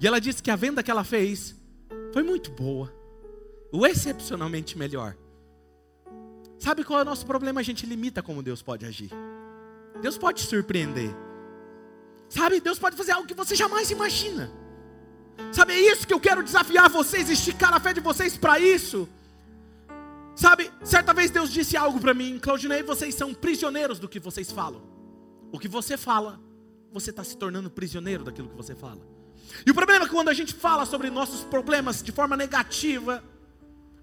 [0.00, 1.54] E ela disse que a venda que ela fez
[2.12, 2.92] foi muito boa.
[3.72, 5.16] O excepcionalmente melhor.
[6.58, 7.60] Sabe qual é o nosso problema?
[7.60, 9.10] A gente limita como Deus pode agir.
[10.00, 11.10] Deus pode surpreender.
[12.28, 14.50] Sabe, Deus pode fazer algo que você jamais imagina.
[15.52, 19.08] Sabe, é isso que eu quero desafiar vocês, esticar a fé de vocês para isso.
[20.34, 24.50] Sabe, certa vez Deus disse algo para mim, Claudinei, vocês são prisioneiros do que vocês
[24.50, 24.82] falam.
[25.52, 26.40] O que você fala,
[26.92, 29.00] você está se tornando prisioneiro daquilo que você fala.
[29.64, 33.22] E o problema é que quando a gente fala sobre nossos problemas de forma negativa,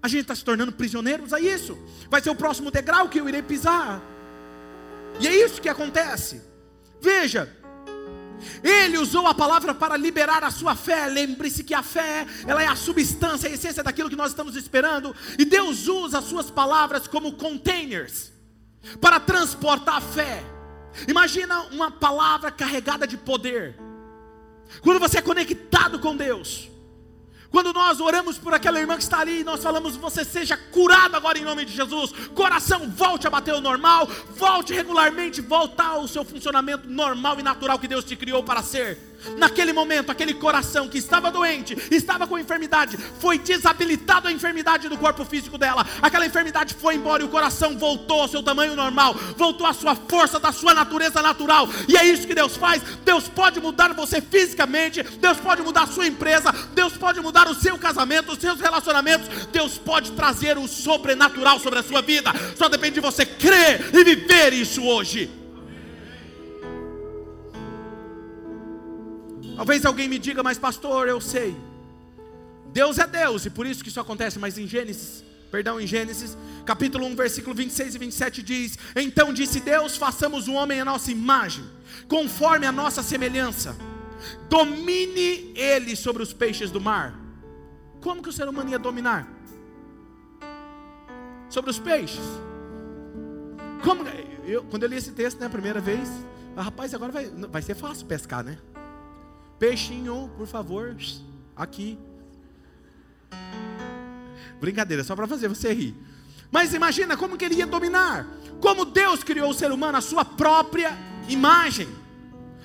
[0.02, 1.76] a gente está se tornando prisioneiros a isso.
[2.08, 4.02] Vai ser o próximo degrau que eu irei pisar.
[5.20, 6.40] E é isso que acontece.
[7.00, 7.54] Veja,
[8.62, 11.06] ele usou a palavra para liberar a sua fé.
[11.06, 15.14] Lembre-se que a fé, ela é a substância, a essência daquilo que nós estamos esperando.
[15.38, 18.32] E Deus usa as suas palavras como containers
[19.00, 20.42] para transportar a fé.
[21.08, 23.76] Imagina uma palavra carregada de poder.
[24.80, 26.68] Quando você é conectado com Deus,
[27.52, 31.38] quando nós oramos por aquela irmã que está ali, nós falamos: você seja curado agora
[31.38, 32.10] em nome de Jesus.
[32.34, 37.78] Coração, volte a bater o normal, volte regularmente, voltar ao seu funcionamento normal e natural
[37.78, 39.11] que Deus te criou para ser.
[39.36, 44.98] Naquele momento, aquele coração que estava doente, estava com enfermidade, foi desabilitado a enfermidade do
[44.98, 45.86] corpo físico dela.
[46.00, 49.94] Aquela enfermidade foi embora e o coração voltou ao seu tamanho normal, voltou à sua
[49.94, 51.68] força, da sua natureza natural.
[51.88, 52.82] E é isso que Deus faz.
[53.04, 57.54] Deus pode mudar você fisicamente, Deus pode mudar a sua empresa, Deus pode mudar o
[57.54, 59.28] seu casamento, os seus relacionamentos.
[59.46, 62.32] Deus pode trazer o sobrenatural sobre a sua vida.
[62.56, 65.41] Só depende de você crer e viver isso hoje.
[69.56, 71.56] Talvez alguém me diga, mas pastor, eu sei.
[72.72, 76.34] Deus é Deus e por isso que isso acontece, mas em Gênesis perdão, em Gênesis,
[76.64, 81.12] capítulo 1, versículo 26 e 27 diz: Então disse Deus: façamos o homem a nossa
[81.12, 81.64] imagem,
[82.08, 83.76] conforme a nossa semelhança,
[84.48, 87.20] domine ele sobre os peixes do mar.
[88.00, 89.28] Como que o ser humano ia dominar?
[91.50, 92.24] Sobre os peixes.
[93.84, 94.04] Como,
[94.46, 96.08] eu, quando eu li esse texto, né, a primeira vez,
[96.56, 98.58] ah, rapaz, agora vai, vai ser fácil pescar, né?
[99.62, 100.96] Peixinho, por favor,
[101.54, 101.96] aqui.
[104.58, 105.94] Brincadeira, só para fazer você rir.
[106.50, 108.26] Mas imagina como que ele ia dominar.
[108.60, 110.98] Como Deus criou o ser humano à sua própria
[111.28, 111.88] imagem.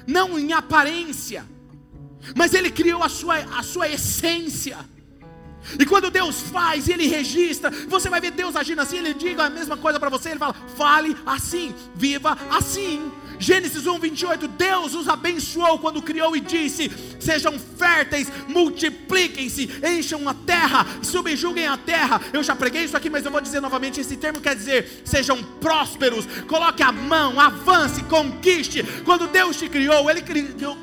[0.08, 1.46] Não em aparência.
[2.36, 4.80] Mas ele criou a sua, a sua essência.
[5.80, 9.50] E quando Deus faz, Ele registra, você vai ver Deus agindo assim, Ele diga a
[9.50, 13.12] mesma coisa para você, Ele fala, fale assim, viva assim.
[13.40, 20.34] Gênesis 1, 28, Deus os abençoou quando criou e disse: Sejam férteis, multipliquem-se, encham a
[20.34, 22.20] terra, subjuguem a terra.
[22.34, 25.42] Eu já preguei isso aqui, mas eu vou dizer novamente: esse termo quer dizer sejam
[25.62, 28.84] prósperos, coloque a mão, avance, conquiste.
[29.06, 30.24] Quando Deus te criou, Ele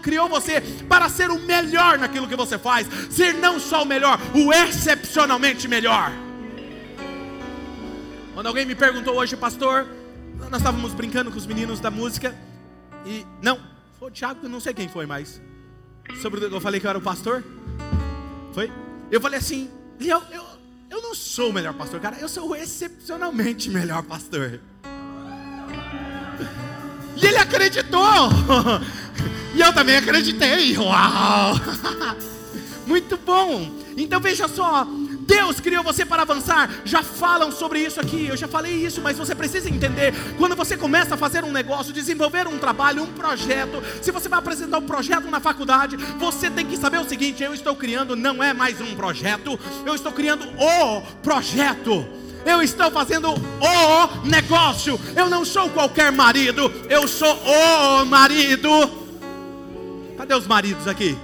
[0.02, 4.18] criou você para ser o melhor naquilo que você faz, ser não só o melhor,
[4.34, 6.12] o excepcionalmente melhor.
[8.32, 9.86] Quando alguém me perguntou hoje, pastor,
[10.50, 12.34] nós estávamos brincando com os meninos da música
[13.04, 13.58] e não,
[13.98, 15.40] foi o Thiago, não sei quem foi mais.
[16.20, 17.42] Sobre eu falei que eu era o pastor.
[18.52, 18.70] Foi?
[19.10, 19.70] Eu falei assim,
[20.00, 20.44] eu, eu,
[20.90, 24.60] eu não sou o melhor pastor, cara, eu sou excepcionalmente melhor pastor.
[27.16, 28.00] E ele acreditou.
[29.54, 30.76] E eu também acreditei.
[30.76, 31.54] Uau!
[32.86, 33.70] Muito bom.
[33.96, 34.84] Então veja só,
[35.26, 36.70] Deus criou você para avançar.
[36.84, 40.14] Já falam sobre isso aqui, eu já falei isso, mas você precisa entender.
[40.36, 44.38] Quando você começa a fazer um negócio, desenvolver um trabalho, um projeto, se você vai
[44.38, 48.42] apresentar um projeto na faculdade, você tem que saber o seguinte: eu estou criando não
[48.42, 52.06] é mais um projeto, eu estou criando o projeto.
[52.44, 55.00] Eu estou fazendo o negócio.
[55.16, 58.68] Eu não sou qualquer marido, eu sou o marido.
[60.18, 61.16] Cadê os maridos aqui?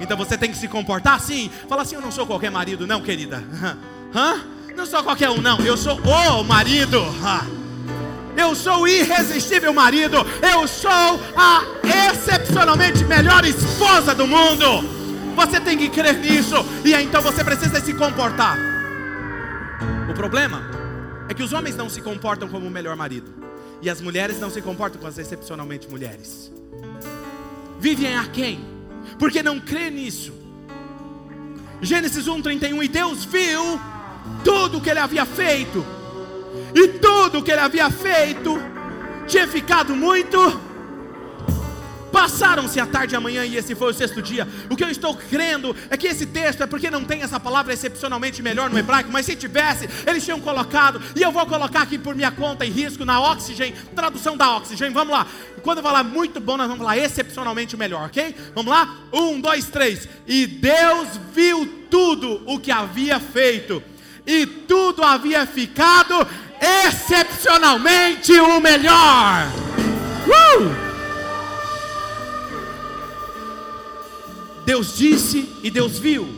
[0.00, 1.50] Então você tem que se comportar assim.
[1.68, 3.42] Fala assim: Eu não sou qualquer marido, não, querida.
[4.14, 4.40] Hã?
[4.76, 5.58] Não sou qualquer um, não.
[5.58, 7.04] Eu sou o marido.
[8.36, 10.18] Eu sou o irresistível marido.
[10.40, 10.90] Eu sou
[11.36, 11.64] a
[12.12, 14.98] excepcionalmente melhor esposa do mundo.
[15.34, 16.54] Você tem que crer nisso.
[16.84, 18.56] E então você precisa se comportar.
[20.08, 20.62] O problema
[21.28, 23.34] é que os homens não se comportam como o melhor marido.
[23.82, 26.52] E as mulheres não se comportam como as excepcionalmente mulheres.
[27.80, 28.77] Vivem a quem?
[29.18, 30.32] Porque não crê nisso.
[31.80, 33.80] Gênesis 1:31 e Deus viu
[34.44, 35.84] tudo o que ele havia feito.
[36.74, 38.58] E tudo o que ele havia feito
[39.26, 40.67] tinha ficado muito
[42.12, 44.46] Passaram-se a tarde e a manhã e esse foi o sexto dia.
[44.70, 47.72] O que eu estou crendo é que esse texto é porque não tem essa palavra
[47.72, 51.98] excepcionalmente melhor no hebraico, mas se tivesse, eles tinham colocado, e eu vou colocar aqui
[51.98, 54.90] por minha conta e risco na Oxygen, tradução da Oxygen.
[54.90, 55.26] Vamos lá.
[55.62, 58.34] Quando eu falar muito bom, nós vamos falar excepcionalmente melhor, ok?
[58.54, 58.96] Vamos lá?
[59.12, 60.08] Um, dois, três.
[60.26, 63.82] E Deus viu tudo o que havia feito,
[64.26, 66.26] e tudo havia ficado
[66.60, 69.46] excepcionalmente o melhor.
[70.26, 70.87] Uh!
[74.68, 76.28] Deus disse e Deus viu.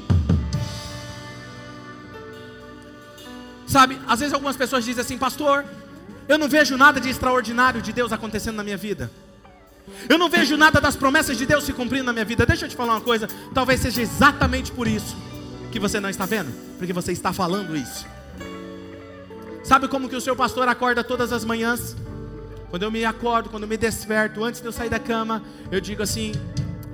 [3.67, 5.65] Sabe, às vezes algumas pessoas dizem assim, pastor,
[6.29, 9.11] eu não vejo nada de extraordinário de Deus acontecendo na minha vida.
[10.09, 12.47] Eu não vejo nada das promessas de Deus se cumprindo na minha vida.
[12.47, 15.17] Deixa eu te falar uma coisa, talvez seja exatamente por isso
[15.73, 18.07] que você não está vendo, porque você está falando isso.
[19.65, 21.97] Sabe como que o seu pastor acorda todas as manhãs?
[22.71, 25.81] Quando eu me acordo, quando eu me desperto, antes de eu sair da cama, eu
[25.81, 26.31] digo assim: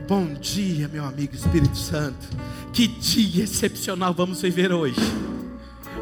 [0.08, 2.28] Bom dia, meu amigo Espírito Santo.
[2.72, 5.00] Que dia excepcional vamos viver hoje.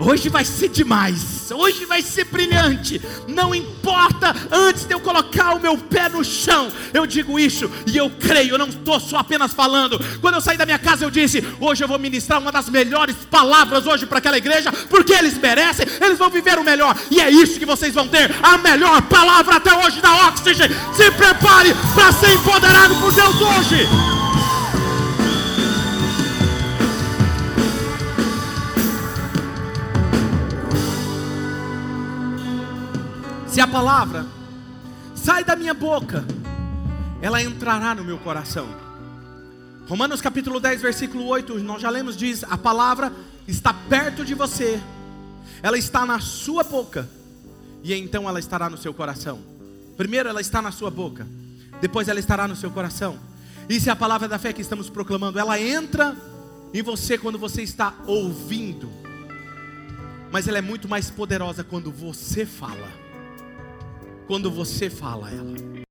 [0.00, 3.00] Hoje vai ser demais, hoje vai ser brilhante.
[3.28, 7.96] Não importa, antes de eu colocar o meu pé no chão, eu digo isso e
[7.96, 9.98] eu creio, eu não estou só apenas falando.
[10.20, 13.16] Quando eu saí da minha casa, eu disse: Hoje eu vou ministrar uma das melhores
[13.30, 17.30] palavras hoje para aquela igreja, porque eles merecem, eles vão viver o melhor, e é
[17.30, 20.68] isso que vocês vão ter a melhor palavra até hoje da Oxygen.
[20.92, 24.23] Se prepare para ser empoderado por Deus hoje.
[33.54, 34.26] Se a palavra
[35.14, 36.24] sai da minha boca,
[37.22, 38.66] ela entrará no meu coração.
[39.86, 43.12] Romanos capítulo 10, versículo 8, nós já lemos, diz: A palavra
[43.46, 44.82] está perto de você,
[45.62, 47.08] ela está na sua boca,
[47.84, 49.38] e então ela estará no seu coração.
[49.96, 51.24] Primeiro ela está na sua boca,
[51.80, 53.16] depois ela estará no seu coração.
[53.68, 55.38] Isso é a palavra da fé que estamos proclamando.
[55.38, 56.16] Ela entra
[56.74, 58.90] em você quando você está ouvindo.
[60.32, 63.03] mas ela é muito mais poderosa quando você fala.
[64.26, 65.83] Quando você fala ela.